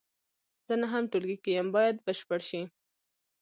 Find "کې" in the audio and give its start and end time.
1.43-1.51